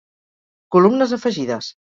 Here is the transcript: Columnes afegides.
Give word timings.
Columnes 0.77 1.15
afegides. 1.19 1.73